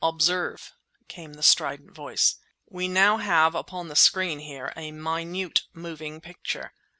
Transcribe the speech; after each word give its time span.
"Observe," 0.03 0.73
came 1.07 1.33
the 1.33 1.43
strident 1.43 1.91
voice—"we 1.93 2.87
now 2.87 3.17
have 3.17 3.53
upon 3.53 3.87
the 3.87 3.95
screen 3.95 4.39
here 4.39 4.73
a 4.75 4.91
minute 4.91 5.61
moving 5.75 6.19
picture. 6.19 6.73